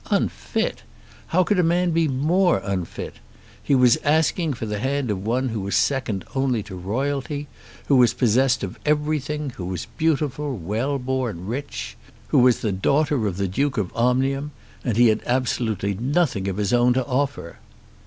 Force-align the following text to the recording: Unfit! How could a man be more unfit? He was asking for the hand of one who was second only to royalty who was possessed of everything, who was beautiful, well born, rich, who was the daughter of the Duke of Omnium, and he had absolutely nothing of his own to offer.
Unfit! 0.09 0.81
How 1.27 1.43
could 1.43 1.59
a 1.59 1.63
man 1.63 1.91
be 1.91 2.07
more 2.07 2.57
unfit? 2.63 3.17
He 3.61 3.75
was 3.75 3.97
asking 4.03 4.55
for 4.55 4.65
the 4.65 4.79
hand 4.79 5.11
of 5.11 5.23
one 5.23 5.49
who 5.49 5.61
was 5.61 5.75
second 5.75 6.25
only 6.33 6.63
to 6.63 6.75
royalty 6.75 7.47
who 7.85 7.97
was 7.97 8.15
possessed 8.15 8.63
of 8.63 8.79
everything, 8.83 9.51
who 9.57 9.65
was 9.65 9.85
beautiful, 9.99 10.57
well 10.57 10.97
born, 10.97 11.45
rich, 11.45 11.95
who 12.29 12.39
was 12.39 12.61
the 12.61 12.71
daughter 12.71 13.27
of 13.27 13.37
the 13.37 13.47
Duke 13.47 13.77
of 13.77 13.95
Omnium, 13.95 14.49
and 14.83 14.97
he 14.97 15.09
had 15.09 15.21
absolutely 15.27 15.93
nothing 15.93 16.47
of 16.47 16.57
his 16.57 16.73
own 16.73 16.93
to 16.93 17.05
offer. 17.05 17.59